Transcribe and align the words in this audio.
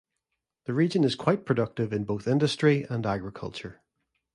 The 0.65 0.73
region 0.73 1.03
is 1.03 1.13
quite 1.13 1.45
productive 1.45 1.93
in 1.93 2.05
both 2.05 2.27
industry 2.27 2.87
and 2.89 3.05
agriculture. 3.05 3.83